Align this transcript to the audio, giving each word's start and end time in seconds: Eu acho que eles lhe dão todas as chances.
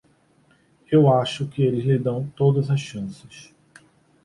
Eu 0.91 1.13
acho 1.13 1.45
que 1.47 1.61
eles 1.61 1.85
lhe 1.85 1.99
dão 1.99 2.25
todas 2.35 2.71
as 2.71 2.79
chances. 2.79 3.53